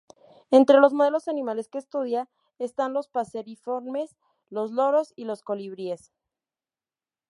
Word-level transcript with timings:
Entre 0.49 0.79
los 0.79 0.93
modelos 0.95 1.27
animales 1.27 1.67
que 1.67 1.77
estudia 1.77 2.27
están 2.57 2.91
los 2.91 3.07
paseriformes, 3.07 4.17
los 4.49 4.71
loros 4.71 5.13
y 5.15 5.25
los 5.25 5.43
colibríes. 5.43 6.11